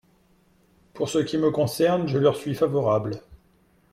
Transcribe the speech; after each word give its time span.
Pour 0.95 1.09
ce 1.09 1.19
qui 1.19 1.37
me 1.37 1.51
concerne, 1.51 2.07
je 2.07 2.17
leur 2.17 2.35
suis 2.35 2.55
favorable. 2.55 3.21